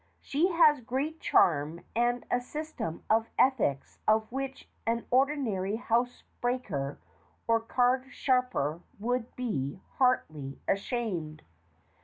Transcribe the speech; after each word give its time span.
She 0.19 0.47
has 0.51 0.81
great 0.81 1.19
charm 1.19 1.81
and 1.95 2.25
a 2.31 2.41
system 2.41 3.03
of 3.07 3.27
ethics 3.37 3.99
of 4.07 4.31
which 4.31 4.67
an 4.87 5.05
ordinary 5.11 5.75
house 5.75 6.23
breaker 6.41 6.97
or 7.47 7.59
card 7.59 8.05
sharper 8.11 8.81
would 8.99 9.35
be 9.35 9.79
heartily 9.99 10.59
ashamed. 10.67 11.43